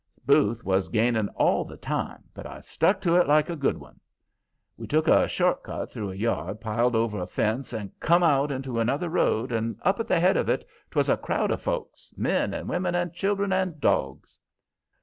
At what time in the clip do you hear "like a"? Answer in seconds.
3.27-3.55